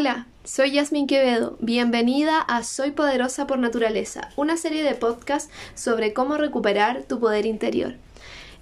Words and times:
Hola, 0.00 0.26
soy 0.44 0.70
Yasmin 0.70 1.06
Quevedo. 1.06 1.58
Bienvenida 1.60 2.40
a 2.40 2.64
Soy 2.64 2.92
Poderosa 2.92 3.46
por 3.46 3.58
Naturaleza, 3.58 4.30
una 4.34 4.56
serie 4.56 4.82
de 4.82 4.94
podcasts 4.94 5.52
sobre 5.74 6.14
cómo 6.14 6.38
recuperar 6.38 7.02
tu 7.02 7.20
poder 7.20 7.44
interior. 7.44 7.96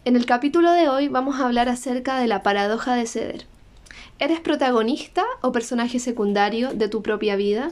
En 0.05 0.17
el 0.17 0.27
capítulo 0.27 0.73
de 0.73 0.89
hoy 0.89 1.07
vamos 1.07 1.39
a 1.39 1.45
hablar 1.45 1.69
acerca 1.69 2.19
de 2.19 2.27
la 2.27 2.43
paradoja 2.43 2.97
de 2.97 3.07
ceder. 3.07 3.47
¿Eres 4.19 4.41
protagonista 4.41 5.25
o 5.41 5.53
personaje 5.53 6.01
secundario 6.01 6.75
de 6.75 6.89
tu 6.89 7.03
propia 7.03 7.37
vida? 7.37 7.71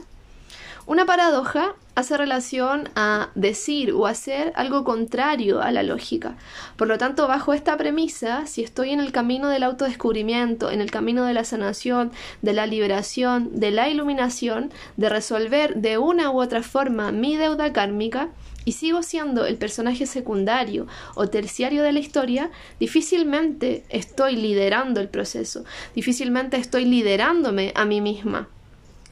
Una 0.85 1.05
paradoja 1.05 1.75
hace 1.97 2.15
relación 2.15 2.89
a 2.95 3.31
decir 3.33 3.91
o 3.91 4.05
hacer 4.05 4.53
algo 4.55 4.83
contrario 4.83 5.63
a 5.63 5.71
la 5.71 5.81
lógica. 5.81 6.35
Por 6.75 6.87
lo 6.87 6.99
tanto, 6.99 7.27
bajo 7.27 7.55
esta 7.55 7.75
premisa, 7.75 8.45
si 8.45 8.61
estoy 8.63 8.91
en 8.91 8.99
el 8.99 9.11
camino 9.11 9.49
del 9.49 9.63
autodescubrimiento, 9.63 10.69
en 10.69 10.79
el 10.79 10.91
camino 10.91 11.25
de 11.25 11.33
la 11.33 11.43
sanación, 11.43 12.11
de 12.43 12.53
la 12.53 12.67
liberación, 12.67 13.49
de 13.59 13.71
la 13.71 13.89
iluminación, 13.89 14.71
de 14.95 15.09
resolver 15.09 15.77
de 15.77 15.97
una 15.97 16.29
u 16.29 16.39
otra 16.39 16.61
forma 16.61 17.11
mi 17.11 17.35
deuda 17.35 17.73
kármica, 17.73 18.29
y 18.63 18.73
sigo 18.73 19.01
siendo 19.01 19.47
el 19.47 19.57
personaje 19.57 20.05
secundario 20.05 20.85
o 21.15 21.29
terciario 21.29 21.81
de 21.81 21.93
la 21.93 21.99
historia, 21.99 22.51
difícilmente 22.79 23.85
estoy 23.89 24.35
liderando 24.35 25.01
el 25.01 25.09
proceso, 25.09 25.65
difícilmente 25.95 26.57
estoy 26.57 26.85
liderándome 26.85 27.71
a 27.73 27.85
mí 27.85 28.01
misma. 28.01 28.49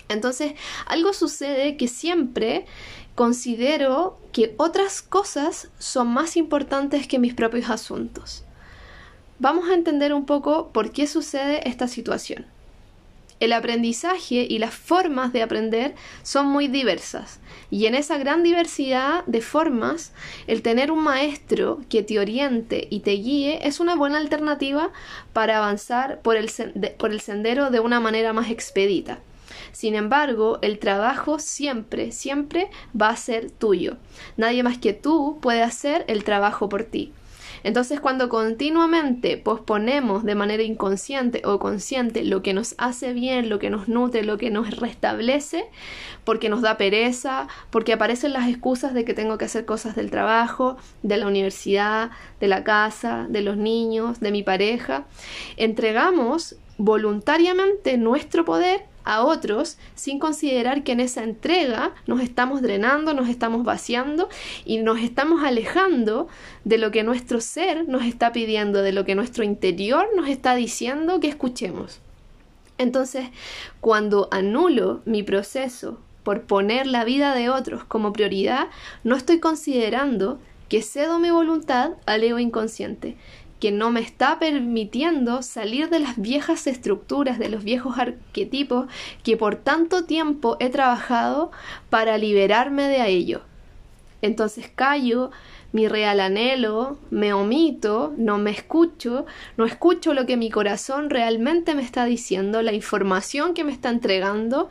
Entonces, 0.09 0.53
algo 0.85 1.13
sucede 1.13 1.77
que 1.77 1.87
siempre 1.87 2.65
considero 3.15 4.19
que 4.31 4.53
otras 4.57 5.01
cosas 5.01 5.69
son 5.79 6.07
más 6.09 6.37
importantes 6.37 7.07
que 7.07 7.19
mis 7.19 7.33
propios 7.33 7.69
asuntos. 7.69 8.43
Vamos 9.39 9.69
a 9.69 9.73
entender 9.73 10.13
un 10.13 10.25
poco 10.25 10.69
por 10.69 10.91
qué 10.91 11.07
sucede 11.07 11.67
esta 11.67 11.87
situación. 11.87 12.45
El 13.41 13.51
aprendizaje 13.51 14.47
y 14.49 14.59
las 14.59 14.73
formas 14.73 15.33
de 15.33 15.41
aprender 15.41 15.93
son 16.23 16.47
muy 16.47 16.69
diversas 16.69 17.41
y 17.69 17.85
en 17.85 17.93
esa 17.93 18.17
gran 18.17 18.43
diversidad 18.43 19.25
de 19.25 19.41
formas 19.41 20.13
el 20.47 20.61
tener 20.61 20.89
un 20.89 21.03
maestro 21.03 21.81
que 21.89 22.01
te 22.01 22.17
oriente 22.17 22.87
y 22.89 23.01
te 23.01 23.11
guíe 23.11 23.67
es 23.67 23.81
una 23.81 23.95
buena 23.95 24.19
alternativa 24.19 24.91
para 25.33 25.57
avanzar 25.57 26.21
por 26.21 26.37
el, 26.37 26.49
por 26.97 27.11
el 27.11 27.19
sendero 27.19 27.71
de 27.71 27.81
una 27.81 27.99
manera 27.99 28.31
más 28.31 28.49
expedita. 28.49 29.19
Sin 29.71 29.95
embargo, 29.95 30.59
el 30.61 30.79
trabajo 30.79 31.39
siempre, 31.39 32.11
siempre 32.11 32.69
va 32.99 33.09
a 33.09 33.15
ser 33.15 33.51
tuyo. 33.51 33.97
Nadie 34.37 34.63
más 34.63 34.77
que 34.77 34.93
tú 34.93 35.39
puede 35.41 35.61
hacer 35.61 36.05
el 36.07 36.23
trabajo 36.23 36.69
por 36.69 36.83
ti. 36.83 37.11
Entonces, 37.65 37.99
cuando 37.99 38.29
continuamente 38.29 39.37
posponemos 39.37 40.23
de 40.23 40.35
manera 40.35 40.61
inconsciente 40.61 41.41
o 41.45 41.57
consciente 41.57 42.23
lo 42.23 42.43
que 42.43 42.53
nos 42.53 42.75
hace 42.77 43.11
bien, 43.11 43.49
lo 43.49 43.57
que 43.57 43.71
nos 43.71 43.87
nutre, 43.87 44.23
lo 44.23 44.37
que 44.37 44.51
nos 44.51 44.77
restablece, 44.77 45.65
porque 46.23 46.47
nos 46.47 46.61
da 46.61 46.77
pereza, 46.77 47.47
porque 47.71 47.93
aparecen 47.93 48.33
las 48.33 48.47
excusas 48.47 48.93
de 48.93 49.03
que 49.03 49.15
tengo 49.15 49.39
que 49.39 49.45
hacer 49.45 49.65
cosas 49.65 49.95
del 49.95 50.11
trabajo, 50.11 50.77
de 51.01 51.17
la 51.17 51.25
universidad, 51.25 52.11
de 52.39 52.47
la 52.47 52.63
casa, 52.63 53.25
de 53.29 53.41
los 53.41 53.57
niños, 53.57 54.19
de 54.19 54.29
mi 54.29 54.43
pareja, 54.43 55.07
entregamos 55.57 56.57
voluntariamente 56.77 57.97
nuestro 57.97 58.45
poder 58.45 58.85
a 59.05 59.23
otros 59.23 59.77
sin 59.93 60.19
considerar 60.19 60.83
que 60.83 60.91
en 60.91 60.99
esa 60.99 61.23
entrega 61.23 61.93
nos 62.07 62.21
estamos 62.21 62.61
drenando, 62.61 63.13
nos 63.13 63.29
estamos 63.29 63.63
vaciando 63.63 64.27
y 64.65 64.79
nos 64.79 64.99
estamos 64.99 65.43
alejando 65.43 66.27
de 66.63 66.77
lo 66.77 66.91
que 66.91 67.03
nuestro 67.03 67.39
ser 67.39 67.87
nos 67.87 68.03
está 68.03 68.31
pidiendo, 68.31 68.81
de 68.81 68.91
lo 68.91 69.05
que 69.05 69.15
nuestro 69.15 69.43
interior 69.43 70.07
nos 70.15 70.27
está 70.27 70.55
diciendo 70.55 71.19
que 71.19 71.27
escuchemos. 71.27 72.01
Entonces, 72.77 73.27
cuando 73.79 74.27
anulo 74.31 75.01
mi 75.05 75.23
proceso 75.23 75.99
por 76.23 76.41
poner 76.41 76.87
la 76.87 77.05
vida 77.05 77.33
de 77.35 77.49
otros 77.49 77.85
como 77.85 78.11
prioridad, 78.11 78.67
no 79.03 79.15
estoy 79.15 79.39
considerando 79.39 80.39
que 80.67 80.81
cedo 80.81 81.19
mi 81.19 81.29
voluntad 81.29 81.91
al 82.05 82.23
ego 82.23 82.39
inconsciente 82.39 83.15
que 83.59 83.71
no 83.71 83.89
me 83.91 84.01
está 84.01 84.39
permitiendo 84.39 85.41
salir 85.41 85.89
de 85.89 85.99
las 85.99 86.19
viejas 86.19 86.67
estructuras, 86.67 87.39
de 87.39 87.49
los 87.49 87.63
viejos 87.63 87.97
arquetipos 87.97 88.87
que 89.23 89.37
por 89.37 89.55
tanto 89.55 90.05
tiempo 90.05 90.57
he 90.59 90.69
trabajado 90.69 91.51
para 91.89 92.17
liberarme 92.17 92.83
de 92.83 93.07
ello. 93.07 93.41
Entonces 94.21 94.69
callo 94.73 95.31
mi 95.75 95.89
real 95.89 96.21
anhelo, 96.21 96.97
me 97.11 97.33
omito, 97.33 98.13
no 98.15 98.37
me 98.37 98.51
escucho, 98.51 99.25
no 99.57 99.65
escucho 99.65 100.13
lo 100.13 100.25
que 100.25 100.37
mi 100.37 100.49
corazón 100.49 101.09
realmente 101.09 101.75
me 101.75 101.81
está 101.81 102.05
diciendo, 102.05 102.61
la 102.61 102.71
información 102.71 103.53
que 103.53 103.65
me 103.65 103.73
está 103.73 103.89
entregando, 103.89 104.69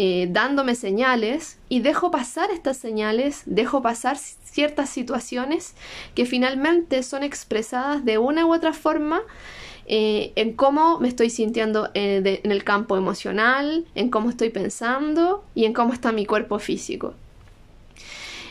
eh, 0.00 0.28
dándome 0.30 0.76
señales 0.76 1.58
y 1.68 1.80
dejo 1.80 2.12
pasar 2.12 2.52
estas 2.52 2.76
señales, 2.76 3.42
dejo 3.46 3.82
pasar 3.82 4.16
ciertas 4.16 4.90
situaciones 4.90 5.74
que 6.14 6.24
finalmente 6.24 7.02
son 7.02 7.24
expresadas 7.24 8.04
de 8.04 8.16
una 8.16 8.46
u 8.46 8.54
otra 8.54 8.72
forma 8.72 9.22
eh, 9.86 10.30
en 10.36 10.52
cómo 10.52 11.00
me 11.00 11.08
estoy 11.08 11.30
sintiendo 11.30 11.90
eh, 11.94 12.40
en 12.44 12.52
el 12.52 12.62
campo 12.62 12.96
emocional, 12.96 13.86
en 13.96 14.08
cómo 14.08 14.30
estoy 14.30 14.50
pensando 14.50 15.42
y 15.56 15.64
en 15.64 15.72
cómo 15.72 15.92
está 15.92 16.12
mi 16.12 16.26
cuerpo 16.26 16.60
físico. 16.60 17.14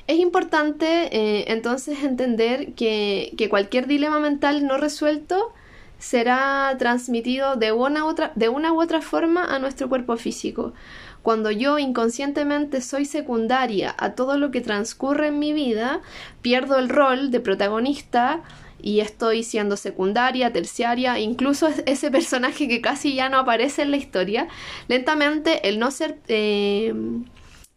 Es 0.05 0.19
importante 0.19 1.49
entonces 1.49 2.03
entender 2.03 2.73
que, 2.73 3.31
que, 3.37 3.47
cualquier 3.47 3.87
dilema 3.87 4.19
mental 4.19 4.67
no 4.67 4.77
resuelto 4.77 5.53
será 5.99 6.75
transmitido 6.77 7.55
de 7.55 7.71
una, 7.71 8.05
otra, 8.05 8.31
de 8.35 8.49
una 8.49 8.73
u 8.73 8.81
otra 8.81 9.01
forma 9.01 9.45
a 9.45 9.59
nuestro 9.59 9.89
cuerpo 9.89 10.17
físico. 10.17 10.73
Cuando 11.21 11.51
yo 11.51 11.77
inconscientemente 11.79 12.81
soy 12.81 13.05
secundaria 13.05 13.93
a 13.97 14.11
todo 14.11 14.37
lo 14.37 14.51
que 14.51 14.61
transcurre 14.61 15.27
en 15.27 15.39
mi 15.39 15.51
vida, 15.51 16.01
pierdo 16.41 16.77
el 16.77 16.89
rol 16.89 17.31
de 17.31 17.39
protagonista 17.39 18.43
y 18.81 18.99
estoy 18.99 19.43
siendo 19.43 19.75
secundaria, 19.75 20.53
terciaria, 20.53 21.19
incluso 21.19 21.67
ese 21.85 22.11
personaje 22.11 22.67
que 22.67 22.79
casi 22.81 23.15
ya 23.15 23.27
no 23.27 23.39
aparece 23.39 23.81
en 23.81 23.91
la 23.91 23.97
historia, 23.97 24.47
lentamente 24.87 25.67
el 25.67 25.79
no 25.79 25.91
ser 25.91 26.19
eh, 26.27 26.93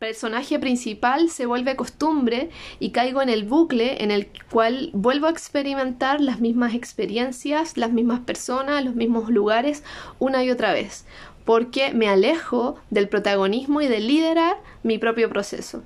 personaje 0.00 0.58
principal 0.58 1.28
se 1.28 1.44
vuelve 1.44 1.76
costumbre 1.76 2.48
y 2.78 2.90
caigo 2.90 3.20
en 3.20 3.28
el 3.28 3.44
bucle 3.44 4.02
en 4.02 4.10
el 4.10 4.28
cual 4.50 4.88
vuelvo 4.94 5.26
a 5.26 5.30
experimentar 5.30 6.22
las 6.22 6.40
mismas 6.40 6.74
experiencias, 6.74 7.76
las 7.76 7.92
mismas 7.92 8.20
personas, 8.20 8.82
los 8.82 8.94
mismos 8.94 9.28
lugares 9.28 9.84
una 10.18 10.42
y 10.42 10.50
otra 10.50 10.72
vez 10.72 11.04
porque 11.44 11.92
me 11.92 12.08
alejo 12.08 12.76
del 12.88 13.10
protagonismo 13.10 13.82
y 13.82 13.88
de 13.88 14.00
liderar 14.00 14.56
mi 14.82 14.96
propio 14.96 15.28
proceso. 15.28 15.82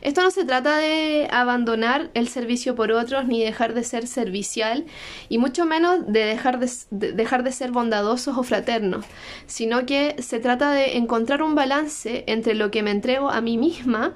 Esto 0.00 0.22
no 0.22 0.30
se 0.30 0.44
trata 0.44 0.78
de 0.78 1.28
abandonar 1.30 2.10
el 2.14 2.28
servicio 2.28 2.74
por 2.74 2.92
otros 2.92 3.26
ni 3.26 3.42
dejar 3.42 3.74
de 3.74 3.84
ser 3.84 4.06
servicial 4.06 4.84
y 5.28 5.38
mucho 5.38 5.64
menos 5.64 6.06
de 6.06 6.24
dejar 6.24 6.58
de, 6.58 7.12
dejar 7.12 7.42
de 7.44 7.52
ser 7.52 7.70
bondadosos 7.70 8.36
o 8.36 8.42
fraternos, 8.42 9.04
sino 9.46 9.86
que 9.86 10.16
se 10.22 10.40
trata 10.40 10.72
de 10.72 10.96
encontrar 10.96 11.42
un 11.42 11.54
balance 11.54 12.24
entre 12.26 12.54
lo 12.54 12.70
que 12.70 12.82
me 12.82 12.90
entrego 12.90 13.30
a 13.30 13.40
mí 13.40 13.58
misma 13.58 14.14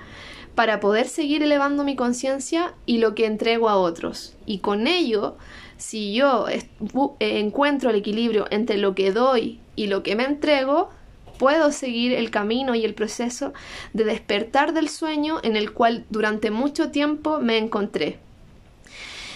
para 0.55 0.81
poder 0.81 1.07
seguir 1.07 1.43
elevando 1.45 1.85
mi 1.85 1.95
conciencia 1.95 2.75
y 2.85 2.99
lo 2.99 3.15
que 3.15 3.27
entrego 3.27 3.69
a 3.69 3.77
otros. 3.77 4.37
Y 4.45 4.59
con 4.59 4.89
ello, 4.89 5.37
si 5.77 6.13
yo 6.13 6.47
encuentro 7.21 7.91
el 7.91 7.97
equilibrio 7.97 8.47
entre 8.51 8.77
lo 8.77 8.95
que 8.97 9.13
doy 9.13 9.61
y 9.77 9.87
lo 9.87 10.03
que 10.03 10.17
me 10.17 10.25
entrego, 10.25 10.91
puedo 11.39 11.73
seguir 11.73 12.13
el 12.13 12.31
camino 12.31 12.75
y 12.75 12.85
el 12.85 12.95
proceso 12.95 13.53
de 13.93 14.05
despertar 14.05 14.73
del 14.73 14.89
sueño 14.89 15.39
en 15.43 15.57
el 15.57 15.73
cual 15.73 16.05
durante 16.11 16.51
mucho 16.51 16.91
tiempo 16.91 17.39
me 17.41 17.59
encontré. 17.59 18.19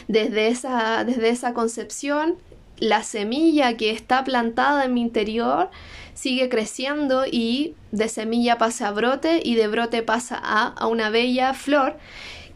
Desde 0.08 0.48
esa, 0.48 1.04
desde 1.04 1.28
esa 1.28 1.54
concepción, 1.54 2.36
la 2.78 3.04
semilla 3.04 3.76
que 3.76 3.90
está 3.90 4.24
plantada 4.24 4.84
en 4.84 4.94
mi 4.94 5.00
interior 5.00 5.70
sigue 6.14 6.48
creciendo 6.48 7.24
y 7.30 7.74
de 7.92 8.08
semilla 8.08 8.58
pasa 8.58 8.88
a 8.88 8.92
brote 8.92 9.40
y 9.42 9.54
de 9.54 9.68
brote 9.68 10.02
pasa 10.02 10.40
a, 10.42 10.66
a 10.66 10.86
una 10.88 11.08
bella 11.08 11.54
flor 11.54 11.96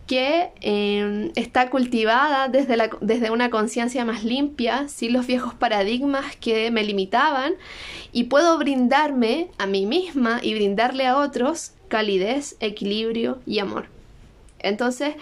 que 0.06 0.50
em, 0.60 1.32
está 1.34 1.70
cultivada 1.70 2.48
desde, 2.48 2.76
la, 2.76 2.90
desde 3.00 3.30
una 3.30 3.50
conciencia 3.50 4.04
más 4.04 4.24
limpia, 4.24 4.88
sin 4.88 5.12
los 5.12 5.26
viejos 5.26 5.54
paradigmas 5.54 6.36
que 6.36 6.70
me 6.70 6.84
limitaban, 6.84 7.54
y 8.12 8.24
puedo 8.24 8.56
brindarme 8.58 9.48
a 9.58 9.66
mí 9.66 9.86
misma 9.86 10.40
y 10.42 10.54
brindarle 10.54 11.06
a 11.06 11.18
otros 11.18 11.72
calidez, 11.88 12.56
equilibrio 12.60 13.38
y 13.46 13.58
amor. 13.58 13.86
Entonces, 14.58 15.14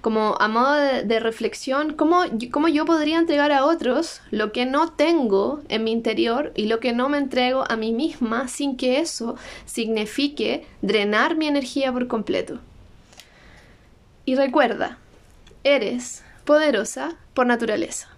como 0.00 0.36
a 0.38 0.48
modo 0.48 0.74
de, 0.74 1.20
reflexión, 1.20 1.94
¿cómo, 1.94 2.22
¿cómo, 2.52 2.68
yo 2.68 2.84
podría 2.84 3.18
entregar 3.18 3.50
a 3.50 3.64
otros 3.64 4.20
lo 4.30 4.52
que 4.52 4.66
no 4.66 4.92
tengo 4.92 5.62
en 5.68 5.84
mi 5.84 5.92
interior 5.92 6.52
y 6.54 6.66
lo 6.66 6.78
que 6.78 6.92
no 6.92 7.08
me 7.08 7.18
entrego 7.18 7.64
a 7.68 7.76
mí 7.76 7.92
misma 7.92 8.46
sin 8.48 8.76
que 8.76 9.00
eso 9.00 9.36
signifique 9.64 10.66
drenar 10.82 11.36
mi 11.36 11.48
energía 11.48 11.92
por 11.92 12.06
completo? 12.06 12.60
Y 14.24 14.36
recuerda, 14.36 14.98
eres 15.64 16.24
poderosa 16.44 17.16
por 17.34 17.46
naturaleza. 17.46 18.13